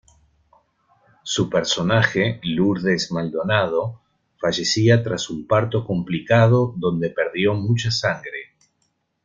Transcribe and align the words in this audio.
Su 1.21 1.47
personaje, 1.47 2.39
Lourdes 2.41 3.11
Maldonado, 3.11 4.01
fallecía 4.39 5.03
tras 5.03 5.29
un 5.29 5.45
parto 5.45 5.85
complicado, 5.85 6.73
donde 6.75 7.11
perdió 7.11 7.53
mucha 7.53 7.91
sangre. 7.91 8.39